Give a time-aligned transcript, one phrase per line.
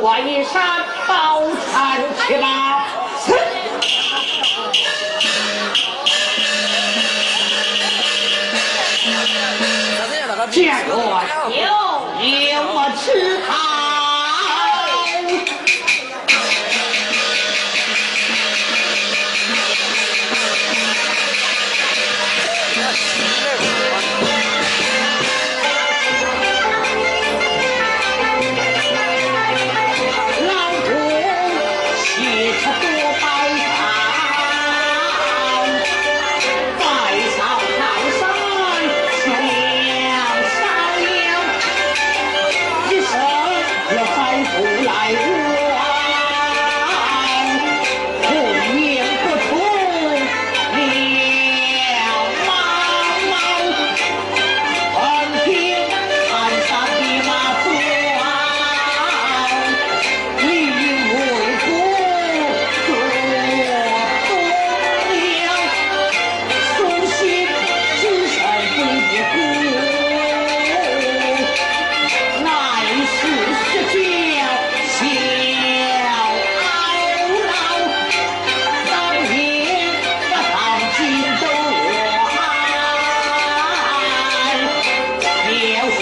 [0.00, 1.42] 我一扇包
[1.72, 2.52] 砍去吧。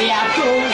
[0.00, 0.69] e a tua.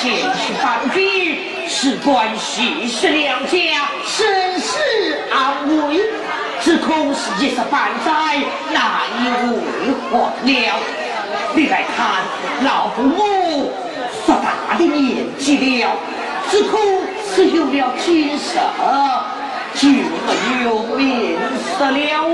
[0.00, 3.58] 前去饭笔，事关徐氏两家
[4.06, 4.78] 生死
[5.28, 6.00] 安危，
[6.60, 8.38] 只恐是一时半载
[8.72, 10.14] 难以为还
[10.46, 10.78] 了。
[11.52, 12.22] 你来看，
[12.64, 13.72] 老父母
[14.24, 15.90] 说大的年纪了，
[16.48, 16.80] 只恐
[17.34, 18.60] 是有了金色，
[19.74, 21.36] 就没有面
[21.76, 22.24] 色了哦。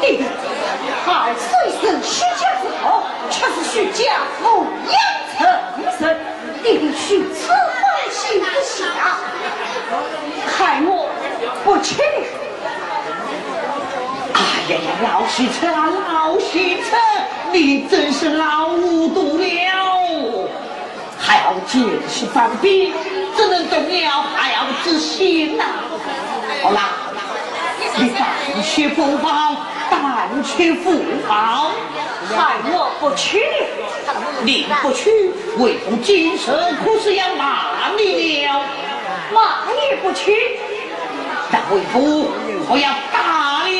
[0.00, 0.24] 弟弟，
[1.06, 4.02] 他虽是徐家之后，却是徐家
[4.42, 4.42] 抚
[4.90, 4.98] 养
[5.98, 6.16] 生，
[6.62, 7.56] 弟弟许此欢
[8.10, 8.84] 喜不下，
[10.46, 11.08] 害我
[11.64, 11.96] 不亲。
[14.34, 16.96] 哎呀呀，老许车啊，老许车，
[17.52, 20.48] 你真是老糊涂了！
[21.18, 22.92] 还要见识翻笔，
[23.36, 25.64] 怎能动了还要之心呐？
[26.62, 27.03] 好啦，
[27.96, 29.56] 你但去不报，
[29.90, 30.90] 但去不
[31.28, 31.70] 报，
[32.36, 33.44] 害我不去
[34.42, 38.62] 你不去，为父今生可是要骂你了。
[39.32, 39.40] 骂
[39.72, 40.58] 你不去，
[41.50, 42.30] 但为父
[42.68, 43.70] 我要打了。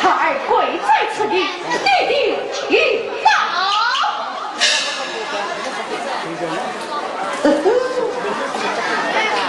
[0.00, 1.34] 太贵在此地，
[1.82, 2.12] 弟弟
[2.52, 2.60] 请
[3.24, 3.26] 到。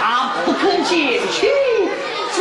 [0.44, 1.38] 不肯进去，
[2.32, 2.36] 只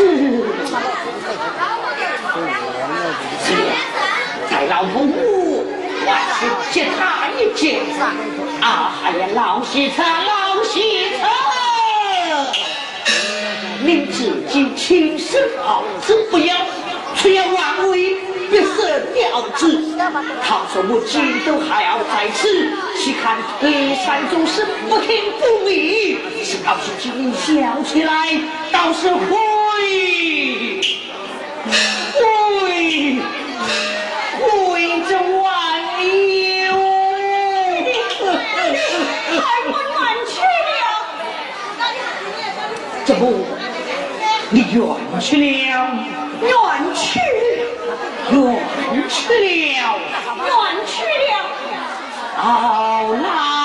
[4.66, 5.66] 老父母
[6.06, 7.80] 还是接他一接。
[8.60, 11.28] 啊哎呀，老西车，老西车，
[13.84, 16.56] 明知今亲生儿子不要，
[17.16, 18.18] 却要王位，
[18.50, 18.78] 别生
[19.16, 19.96] 了子。
[20.42, 27.46] 他说我今都还要在此，岂看推山总是不听不明，是要是今笑
[27.84, 28.12] 起来，
[28.72, 29.38] 倒是会
[32.14, 33.22] 会
[34.58, 34.66] 对
[35.04, 35.12] 着
[35.44, 35.46] 晚
[36.00, 36.66] 你，
[39.38, 40.34] 还不远去
[40.74, 40.82] 了？
[43.06, 43.24] 这不，
[44.50, 44.82] 你远
[45.22, 45.30] 去
[45.70, 45.74] 了，
[46.42, 46.52] 远
[46.96, 47.20] 去，
[48.32, 48.36] 远
[49.08, 49.22] 去
[49.76, 49.84] 了，
[50.48, 50.50] 远
[50.88, 51.32] 去了，
[52.36, 52.42] 好
[53.14, 53.57] 啦。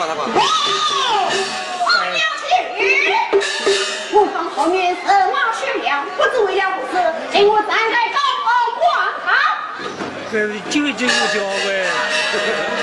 [0.00, 0.16] 我娘，
[4.12, 6.96] 我放后面是，我师娘，不知为了不事，
[7.30, 8.48] 给我站在高高
[8.78, 8.88] 广
[9.22, 9.28] 场。
[10.30, 10.34] 是
[11.44, 12.79] 呗。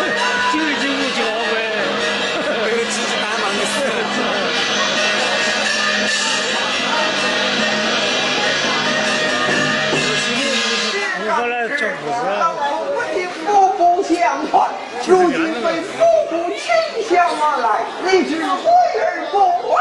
[18.28, 18.70] 是悔
[19.00, 19.76] 儿后悔，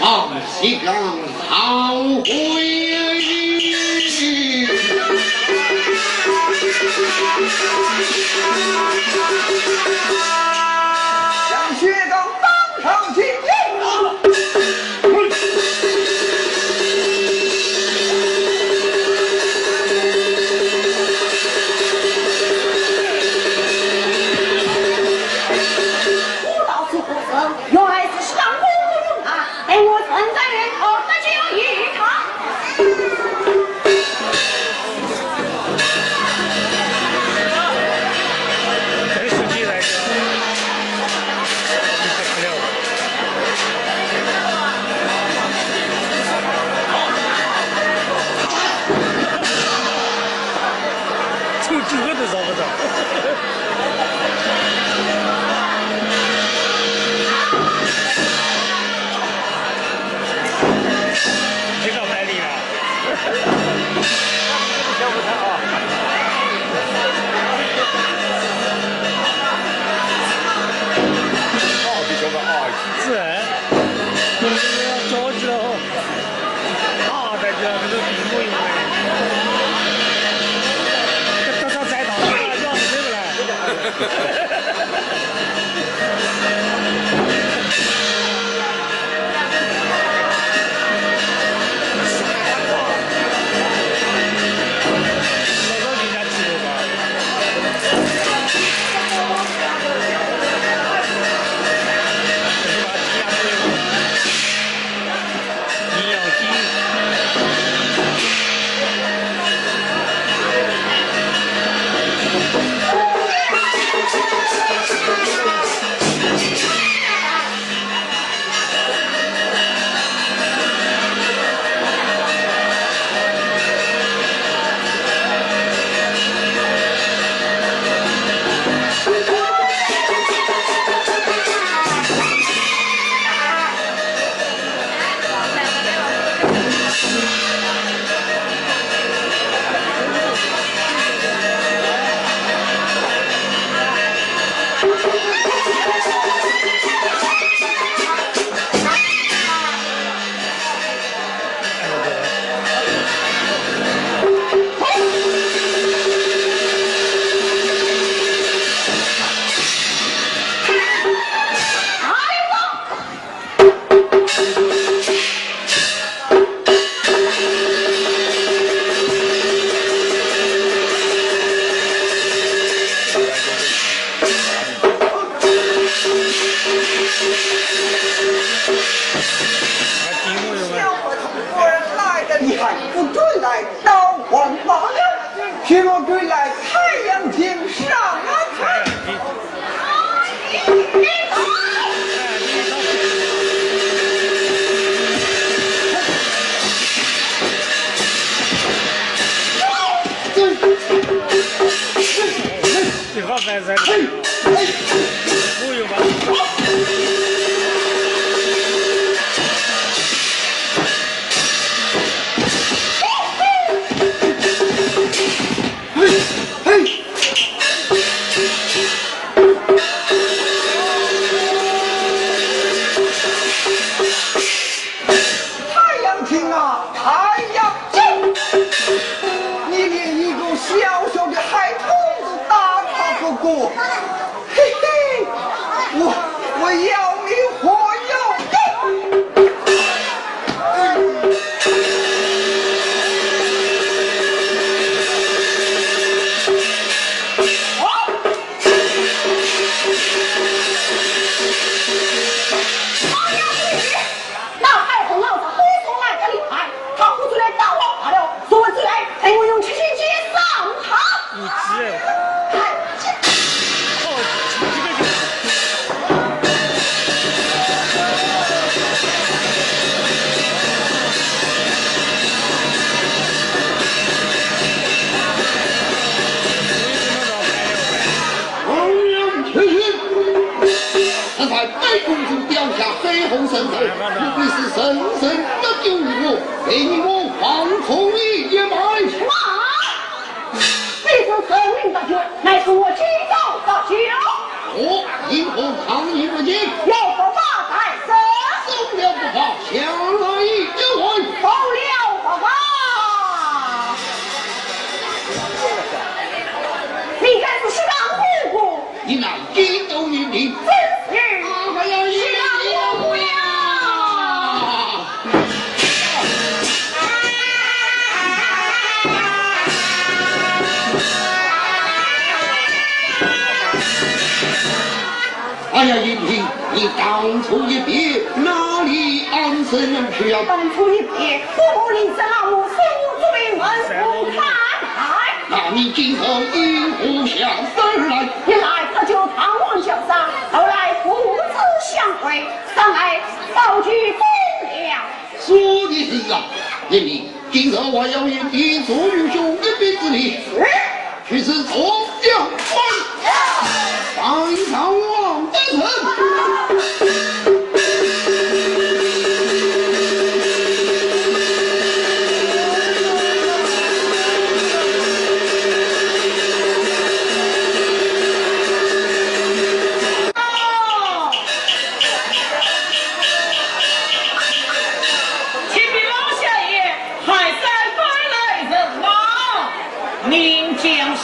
[0.00, 0.94] 望西征
[1.50, 2.93] 早回。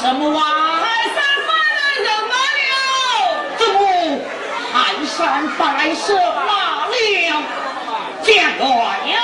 [0.00, 0.40] 什么哇？
[0.80, 2.32] 泰山发来什么
[2.70, 2.72] 了？
[3.58, 3.80] 这不，
[4.72, 4.74] 泰
[5.04, 5.14] 山
[5.58, 5.60] 发
[5.94, 6.50] 蛇什么了？
[8.22, 9.20] 见怪呀、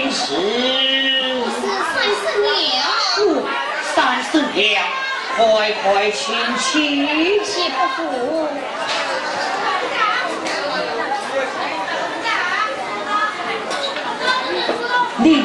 [0.00, 0.32] 经是是
[1.92, 2.48] 三十年，
[3.94, 3.94] 三
[4.24, 4.82] 十年，
[5.36, 7.98] 快快请起，起不服。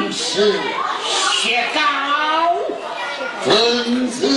[0.09, 1.81] 雪糕，
[4.07, 4.34] 子。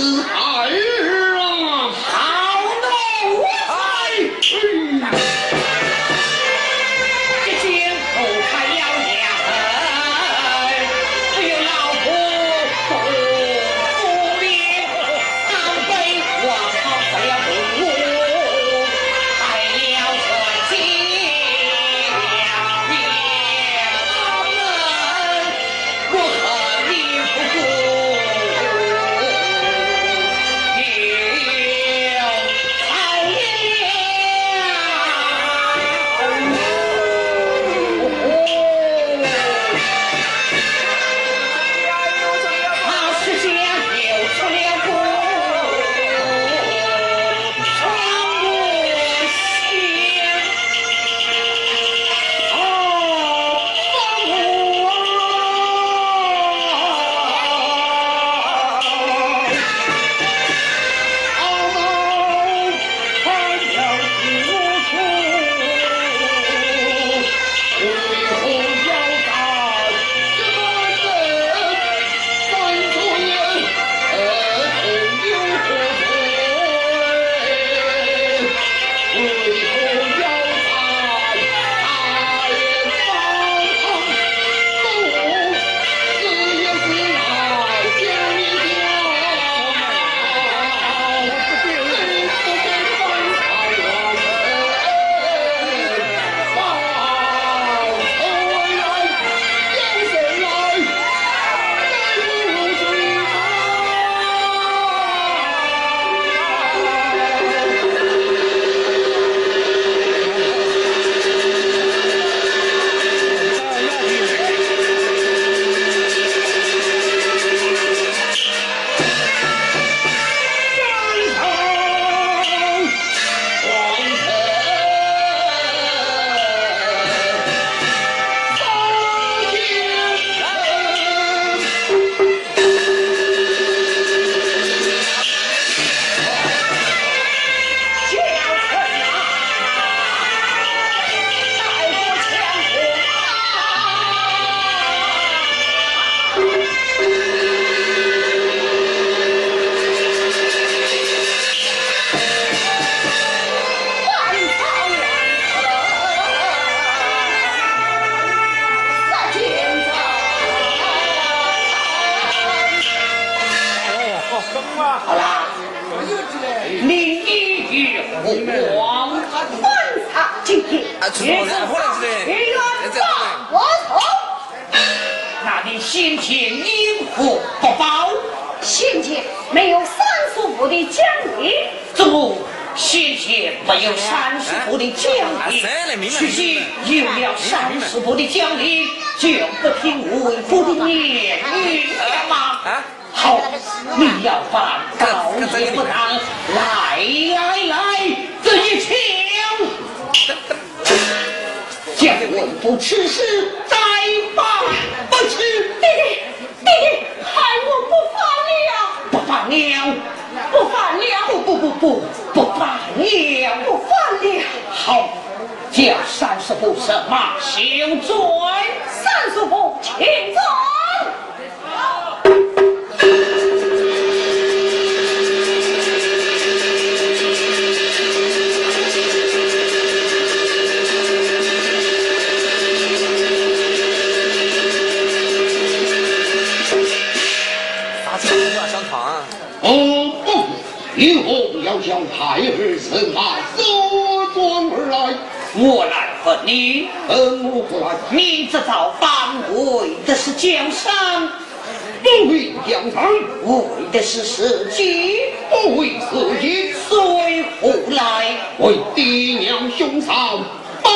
[253.59, 259.03] 为的是自己，不为自己，随何来为爹
[259.39, 260.39] 娘兄嫂
[260.81, 260.89] 报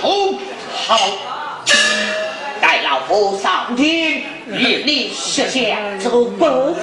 [0.00, 0.38] 仇。
[0.86, 0.96] 好，
[2.60, 5.60] 待老夫上天，与你设下
[5.98, 6.74] 奏本，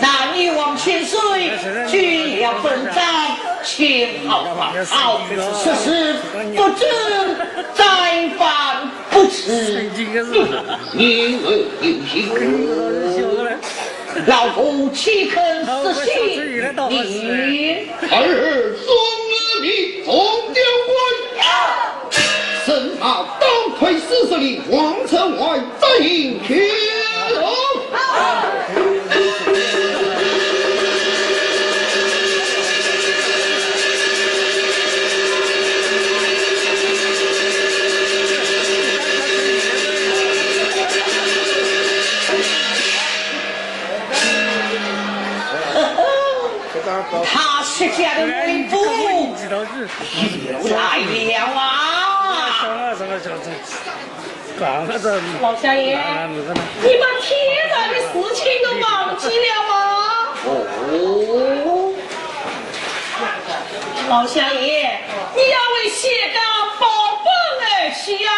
[0.00, 1.50] 男女往千岁，
[1.88, 5.20] 军粮分战，千好万好，
[5.62, 6.14] 此事
[6.54, 6.84] 不知
[7.74, 7.84] 再
[8.38, 9.90] 犯不迟。
[10.12, 10.24] 有
[10.92, 11.40] 心，
[14.26, 16.10] 老夫岂肯死心？
[16.98, 19.66] 你太儿送了你
[20.04, 20.14] 总
[20.54, 20.90] 教官。
[22.64, 23.04] 身马
[23.38, 23.46] 当
[23.78, 26.58] 推四十里皇城外，再迎天
[27.34, 27.44] 龙。
[47.24, 49.48] 他设下的威风又
[50.68, 51.62] 来了啊！
[55.42, 55.98] 老乡爷，
[56.82, 57.28] 你把天
[57.70, 58.02] 大的事
[58.34, 58.84] 情都忘
[59.18, 59.72] 记了吗？
[60.46, 60.48] 哦，
[64.08, 64.98] 老乡爷，
[65.34, 66.40] 你要为谢家
[66.80, 66.84] 保
[67.22, 67.26] 本
[67.60, 68.30] 而去呀！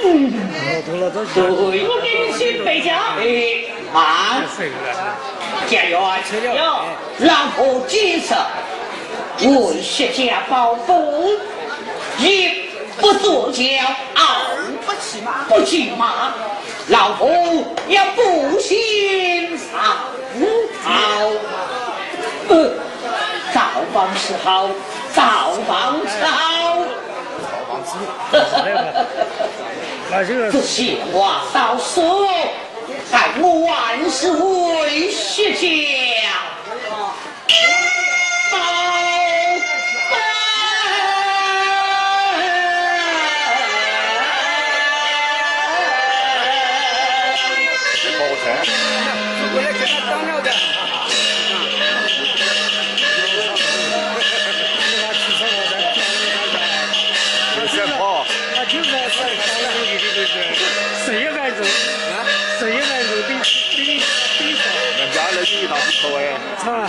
[0.00, 1.42] 对，
[1.86, 2.96] 我给你去北疆。
[3.18, 3.22] 哎，
[3.92, 4.42] 慢，
[5.68, 5.98] 家园，
[6.54, 6.84] 哟，
[7.18, 8.38] 老夫今生
[9.40, 10.96] 为薛家保本，
[12.18, 12.68] 一
[13.00, 13.78] 不作骄，
[14.14, 14.22] 二
[14.86, 16.32] 不骑马，不骑马，
[16.88, 17.28] 老婆
[17.88, 19.66] 要步行上
[20.84, 20.88] 朝。
[22.50, 22.72] 呃，
[23.52, 23.60] 造
[23.92, 24.70] 访是好，
[25.12, 26.78] 造访是好。
[30.10, 32.26] 这闲话少说，
[33.12, 35.52] 待我万事为薛
[60.26, 60.40] 家报
[61.06, 61.62] 谁也爱走，
[62.58, 63.40] 谁也爱走，顶
[63.70, 64.00] 顶
[64.38, 64.62] 顶上。
[64.98, 66.20] 人家那有一套不错哎，
[66.70, 66.88] 啊，